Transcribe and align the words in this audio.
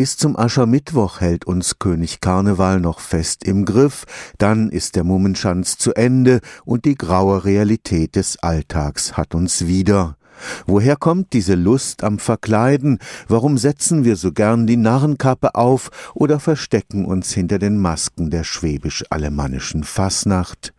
Bis 0.00 0.16
zum 0.16 0.34
Aschermittwoch 0.34 1.20
hält 1.20 1.46
uns 1.46 1.78
König 1.78 2.22
Karneval 2.22 2.80
noch 2.80 3.00
fest 3.00 3.44
im 3.44 3.66
Griff, 3.66 4.06
dann 4.38 4.70
ist 4.70 4.96
der 4.96 5.04
Mummenschanz 5.04 5.76
zu 5.76 5.92
Ende 5.92 6.40
und 6.64 6.86
die 6.86 6.94
graue 6.94 7.44
Realität 7.44 8.16
des 8.16 8.42
Alltags 8.42 9.18
hat 9.18 9.34
uns 9.34 9.66
wieder. 9.66 10.16
Woher 10.66 10.96
kommt 10.96 11.32
diese 11.32 11.54
Lust 11.54 12.04
am 12.04 12.18
Verkleiden? 12.18 12.98
Warum 13.28 13.58
setzen 13.58 14.04
wir 14.04 14.16
so 14.16 14.32
gern 14.32 14.66
die 14.66 14.76
Narrenkappe 14.76 15.54
auf 15.54 15.90
oder 16.14 16.40
verstecken 16.40 17.04
uns 17.04 17.32
hinter 17.32 17.58
den 17.58 17.78
Masken 17.78 18.30
der 18.30 18.44
schwäbisch-alemannischen 18.44 19.84
Fasnacht? 19.84 20.72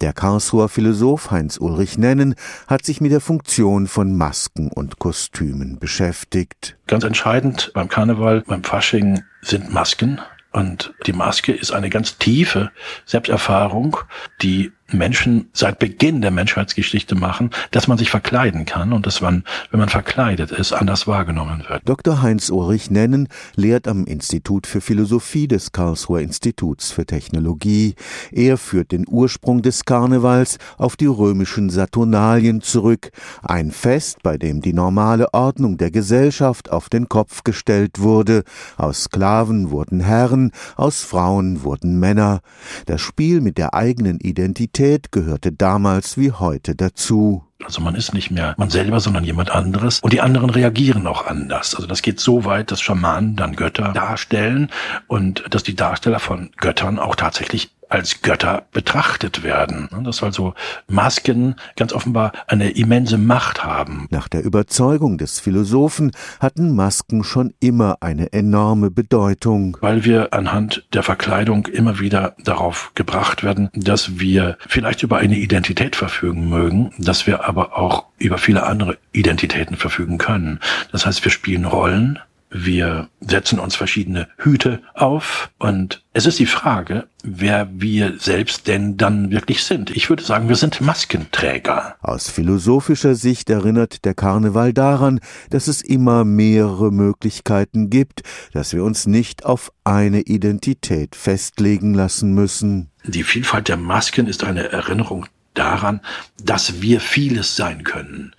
Der 0.00 0.12
Karlsruher 0.12 0.68
Philosoph 0.68 1.30
Heinz 1.30 1.58
Ulrich 1.58 1.98
Nennen 1.98 2.34
hat 2.66 2.84
sich 2.84 3.00
mit 3.00 3.12
der 3.12 3.20
Funktion 3.20 3.86
von 3.86 4.16
Masken 4.16 4.70
und 4.70 4.98
Kostümen 4.98 5.78
beschäftigt. 5.78 6.76
Ganz 6.86 7.04
entscheidend 7.04 7.70
beim 7.74 7.88
Karneval, 7.88 8.42
beim 8.46 8.64
Fasching 8.64 9.22
sind 9.42 9.72
Masken. 9.72 10.20
Und 10.52 10.92
die 11.06 11.14
Maske 11.14 11.52
ist 11.52 11.72
eine 11.72 11.88
ganz 11.88 12.18
tiefe 12.18 12.70
Selbsterfahrung, 13.06 13.96
die 14.42 14.70
Menschen 14.92 15.48
seit 15.52 15.78
Beginn 15.78 16.20
der 16.20 16.30
Menschheitsgeschichte 16.30 17.14
machen, 17.14 17.50
dass 17.70 17.88
man 17.88 17.98
sich 17.98 18.10
verkleiden 18.10 18.64
kann 18.64 18.92
und 18.92 19.06
dass 19.06 19.20
man, 19.20 19.44
wenn 19.70 19.80
man 19.80 19.88
verkleidet 19.88 20.50
ist, 20.50 20.72
anders 20.72 21.06
wahrgenommen 21.06 21.64
wird. 21.68 21.82
Dr. 21.84 22.22
Heinz 22.22 22.50
Ulrich 22.50 22.90
Nennen 22.90 23.28
lehrt 23.56 23.88
am 23.88 24.04
Institut 24.04 24.66
für 24.66 24.80
Philosophie 24.80 25.48
des 25.48 25.72
Karlsruher 25.72 26.20
Instituts 26.20 26.90
für 26.90 27.06
Technologie. 27.06 27.94
Er 28.30 28.58
führt 28.58 28.92
den 28.92 29.06
Ursprung 29.08 29.62
des 29.62 29.84
Karnevals 29.84 30.58
auf 30.76 30.96
die 30.96 31.06
römischen 31.06 31.70
Saturnalien 31.70 32.60
zurück, 32.60 33.10
ein 33.42 33.70
Fest, 33.70 34.22
bei 34.22 34.36
dem 34.36 34.60
die 34.60 34.72
normale 34.72 35.32
Ordnung 35.32 35.78
der 35.78 35.90
Gesellschaft 35.90 36.70
auf 36.70 36.88
den 36.88 37.08
Kopf 37.08 37.44
gestellt 37.44 38.00
wurde. 38.00 38.44
Aus 38.76 39.04
Sklaven 39.04 39.70
wurden 39.70 40.00
Herren, 40.00 40.52
aus 40.76 41.02
Frauen 41.02 41.62
wurden 41.62 41.98
Männer. 41.98 42.40
Das 42.86 43.00
Spiel 43.00 43.40
mit 43.40 43.58
der 43.58 43.74
eigenen 43.74 44.18
Identität 44.20 44.81
Identität 44.82 45.12
gehörte 45.12 45.52
damals 45.52 46.18
wie 46.18 46.32
heute 46.32 46.74
dazu. 46.74 47.44
Also 47.64 47.80
man 47.80 47.94
ist 47.94 48.14
nicht 48.14 48.30
mehr 48.30 48.54
man 48.56 48.70
selber, 48.70 49.00
sondern 49.00 49.24
jemand 49.24 49.50
anderes. 49.50 50.00
Und 50.00 50.12
die 50.12 50.20
anderen 50.20 50.50
reagieren 50.50 51.06
auch 51.06 51.26
anders. 51.26 51.74
Also 51.74 51.86
das 51.86 52.02
geht 52.02 52.20
so 52.20 52.44
weit, 52.44 52.70
dass 52.70 52.80
Schamanen 52.80 53.36
dann 53.36 53.56
Götter 53.56 53.92
darstellen 53.92 54.70
und 55.06 55.44
dass 55.50 55.62
die 55.62 55.76
Darsteller 55.76 56.18
von 56.18 56.50
Göttern 56.56 56.98
auch 56.98 57.16
tatsächlich 57.16 57.70
als 57.92 58.22
Götter 58.22 58.64
betrachtet 58.72 59.42
werden. 59.42 59.88
Dass 60.04 60.22
also 60.22 60.54
Masken 60.88 61.56
ganz 61.76 61.92
offenbar 61.92 62.32
eine 62.46 62.70
immense 62.70 63.18
Macht 63.18 63.64
haben. 63.64 64.06
Nach 64.10 64.28
der 64.28 64.44
Überzeugung 64.44 65.18
des 65.18 65.40
Philosophen 65.40 66.12
hatten 66.40 66.74
Masken 66.74 67.22
schon 67.22 67.52
immer 67.60 67.98
eine 68.00 68.32
enorme 68.32 68.90
Bedeutung. 68.90 69.76
Weil 69.80 70.04
wir 70.04 70.32
anhand 70.32 70.86
der 70.94 71.02
Verkleidung 71.02 71.66
immer 71.66 72.00
wieder 72.00 72.34
darauf 72.42 72.92
gebracht 72.94 73.44
werden, 73.44 73.68
dass 73.74 74.18
wir 74.18 74.56
vielleicht 74.66 75.02
über 75.02 75.18
eine 75.18 75.36
Identität 75.36 75.94
verfügen 75.94 76.48
mögen, 76.48 76.92
dass 76.98 77.26
wir 77.26 77.44
aber 77.52 77.76
auch 77.76 78.06
über 78.18 78.38
viele 78.38 78.62
andere 78.62 78.96
Identitäten 79.12 79.76
verfügen 79.76 80.16
können. 80.16 80.58
Das 80.90 81.04
heißt, 81.04 81.22
wir 81.22 81.30
spielen 81.30 81.66
Rollen, 81.66 82.18
wir 82.50 83.08
setzen 83.20 83.58
uns 83.58 83.76
verschiedene 83.76 84.28
Hüte 84.38 84.82
auf 84.94 85.50
und 85.58 86.02
es 86.12 86.26
ist 86.26 86.38
die 86.38 86.46
Frage, 86.46 87.08
wer 87.22 87.68
wir 87.72 88.18
selbst 88.18 88.68
denn 88.68 88.96
dann 88.96 89.30
wirklich 89.30 89.64
sind. 89.64 89.90
Ich 89.90 90.10
würde 90.10 90.22
sagen, 90.22 90.48
wir 90.48 90.56
sind 90.56 90.80
Maskenträger. 90.80 91.96
Aus 92.00 92.28
philosophischer 92.28 93.14
Sicht 93.14 93.48
erinnert 93.48 94.04
der 94.04 94.14
Karneval 94.14 94.72
daran, 94.72 95.20
dass 95.50 95.68
es 95.68 95.80
immer 95.82 96.24
mehrere 96.24 96.90
Möglichkeiten 96.90 97.88
gibt, 97.88 98.22
dass 98.52 98.74
wir 98.74 98.84
uns 98.84 99.06
nicht 99.06 99.46
auf 99.46 99.72
eine 99.84 100.20
Identität 100.20 101.16
festlegen 101.16 101.94
lassen 101.94 102.34
müssen. 102.34 102.90
Die 103.04 103.24
Vielfalt 103.24 103.68
der 103.68 103.78
Masken 103.78 104.26
ist 104.26 104.44
eine 104.44 104.70
Erinnerung 104.70 105.26
daran, 105.54 106.00
dass 106.42 106.82
wir 106.82 107.00
vieles 107.00 107.56
sein 107.56 107.84
können. 107.84 108.34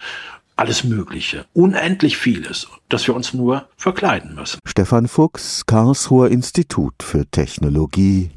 Alles 0.55 0.83
Mögliche, 0.83 1.45
unendlich 1.53 2.17
vieles, 2.17 2.67
dass 2.87 3.07
wir 3.07 3.15
uns 3.15 3.33
nur 3.33 3.67
verkleiden 3.75 4.35
müssen. 4.35 4.59
Stefan 4.65 5.07
Fuchs, 5.07 5.65
Karlsruher 5.65 6.29
Institut 6.29 6.93
für 7.01 7.25
Technologie 7.25 8.29